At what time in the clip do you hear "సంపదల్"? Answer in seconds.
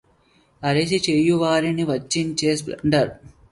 2.59-3.13